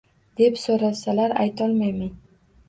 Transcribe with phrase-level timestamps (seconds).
[0.39, 2.11] Deb so`rasalar, aytolmayman